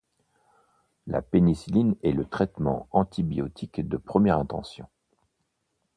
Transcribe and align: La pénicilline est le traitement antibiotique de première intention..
La 1.05 1.21
pénicilline 1.21 1.93
est 2.01 2.11
le 2.13 2.25
traitement 2.25 2.87
antibiotique 2.91 3.87
de 3.87 3.97
première 3.97 4.39
intention.. 4.39 4.87